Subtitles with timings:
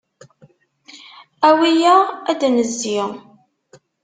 [1.47, 2.01] Awi-yaɣ
[2.31, 2.99] ad d-nezzi.